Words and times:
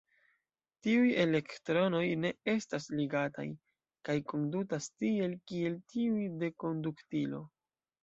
Tiuj 0.85 1.11
elektronoj 1.23 2.01
ne 2.23 2.31
estas 2.55 2.89
ligataj, 3.03 3.47
kaj 4.11 4.19
kondutas 4.35 4.91
tiel, 5.05 5.41
kiel 5.53 5.81
tiuj 5.95 6.29
de 6.45 6.55
konduktilo. 6.67 7.49